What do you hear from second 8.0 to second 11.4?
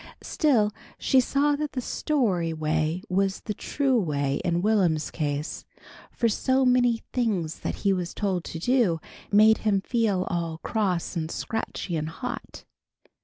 told to do, made him feel all "cross and